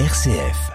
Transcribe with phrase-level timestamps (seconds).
[0.00, 0.72] RCF.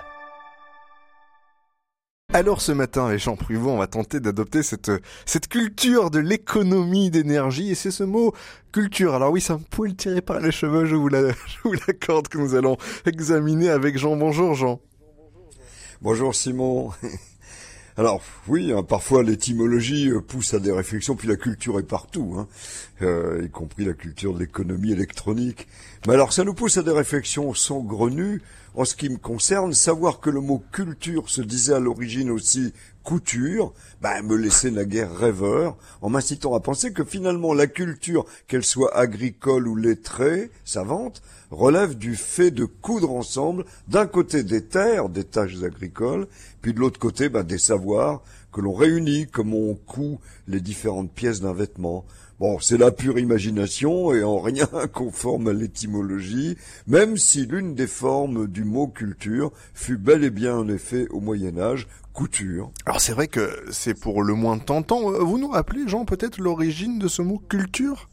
[2.34, 4.90] Alors ce matin, avec Jean Privot, on va tenter d'adopter cette,
[5.26, 7.72] cette culture de l'économie d'énergie.
[7.72, 8.34] Et c'est ce mot
[8.72, 9.16] culture.
[9.16, 12.30] Alors oui, ça me poil tiré par les cheveux, je vous, la, je vous l'accorde,
[12.30, 14.16] que nous allons examiner avec Jean.
[14.16, 14.80] Bonjour Jean.
[16.02, 16.92] Bonjour Simon.
[17.98, 22.36] Alors oui, hein, parfois l'étymologie euh, pousse à des réflexions, puis la culture est partout,
[22.38, 22.48] hein,
[23.02, 25.68] euh, y compris la culture de l'économie électronique.
[26.08, 28.42] Mais alors ça nous pousse à des réflexions saugrenues.
[28.76, 32.72] En ce qui me concerne, savoir que le mot culture se disait à l'origine aussi
[33.04, 38.64] couture, ben, me laissait naguère rêveur, en m'incitant à penser que finalement la culture, qu'elle
[38.64, 41.22] soit agricole ou lettrée, savante,
[41.52, 46.28] relève du fait de coudre ensemble, d'un côté des terres, des tâches agricoles,
[46.62, 48.22] puis de l'autre côté ben, des savoirs
[48.52, 50.18] que l'on réunit comme on coud
[50.48, 52.06] les différentes pièces d'un vêtement.
[52.40, 56.56] Bon, c'est la pure imagination et en rien conforme à l'étymologie,
[56.88, 61.20] même si l'une des formes du mot culture fut bel et bien en effet au
[61.20, 62.72] Moyen Âge couture.
[62.86, 65.12] Alors c'est vrai que c'est pour le moins tentant.
[65.12, 68.10] Vous nous rappelez, Jean, peut-être l'origine de ce mot culture?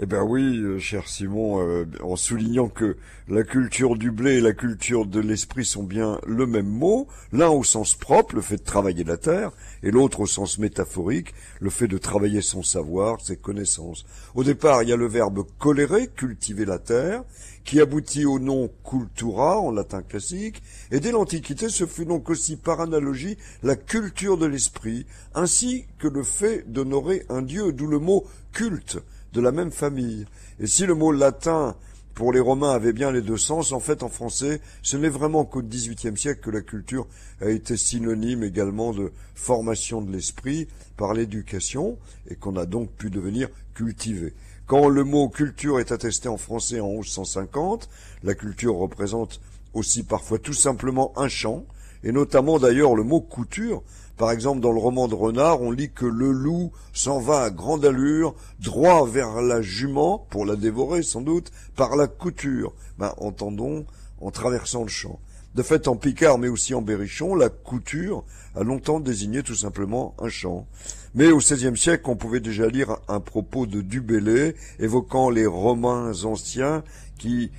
[0.00, 2.96] Eh ben oui, euh, cher Simon, euh, en soulignant que
[3.28, 7.48] la culture du blé et la culture de l'esprit sont bien le même mot, l'un
[7.48, 9.52] au sens propre, le fait de travailler la terre,
[9.84, 14.04] et l'autre au sens métaphorique, le fait de travailler son savoir, ses connaissances.
[14.34, 17.22] Au départ, il y a le verbe colérer, cultiver la terre,
[17.64, 22.56] qui aboutit au nom cultura en latin classique, et dès l'Antiquité, ce fut donc aussi
[22.56, 25.06] par analogie la culture de l'esprit,
[25.36, 28.98] ainsi que le fait d'honorer un dieu, d'où le mot culte,
[29.34, 30.24] de la même famille.
[30.60, 31.76] Et si le mot latin
[32.14, 35.44] pour les Romains avait bien les deux sens, en fait en français, ce n'est vraiment
[35.44, 37.08] qu'au XVIIIe siècle que la culture
[37.40, 43.10] a été synonyme également de formation de l'esprit par l'éducation et qu'on a donc pu
[43.10, 44.32] devenir cultivé.
[44.66, 47.90] Quand le mot culture est attesté en français en 1150,
[48.22, 49.40] la culture représente
[49.74, 51.66] aussi parfois tout simplement un champ,
[52.04, 53.82] et notamment d'ailleurs le mot couture.
[54.16, 57.50] Par exemple, dans le roman de Renard, on lit que le loup s'en va à
[57.50, 62.72] grande allure, droit vers la jument, pour la dévorer sans doute, par la couture.
[62.98, 63.84] Ben, entendons,
[64.20, 65.18] en traversant le champ.
[65.54, 68.24] De fait, en Picard, mais aussi en Berrichon, la couture
[68.56, 70.66] a longtemps désigné tout simplement un champ.
[71.14, 76.24] Mais au XVIe siècle, on pouvait déjà lire un propos de Dubélé évoquant les Romains
[76.24, 76.82] anciens
[77.18, 77.52] qui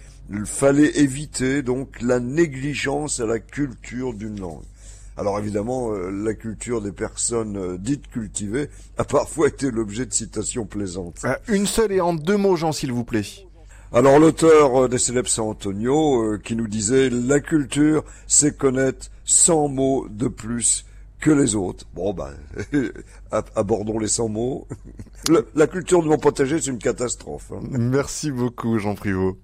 [0.46, 4.64] fallait éviter donc la négligence à la culture d'une langue.
[5.18, 10.14] Alors évidemment, euh, la culture des personnes euh, dites cultivées a parfois été l'objet de
[10.14, 11.22] citations plaisantes.
[11.24, 13.24] Euh, une seule et en deux mots, Jean, s'il vous plaît.
[13.96, 20.08] Alors l'auteur des célèbres Saint Antonio qui nous disait la culture, c'est connaître 100 mots
[20.10, 20.86] de plus
[21.22, 21.86] que les autres.
[21.94, 22.34] Bon ben,
[23.56, 24.68] abordons les 100 mots.
[25.56, 27.54] la culture de mon potager, c'est une catastrophe.
[27.54, 27.62] Hein.
[27.72, 29.38] Merci beaucoup, Jean Privot.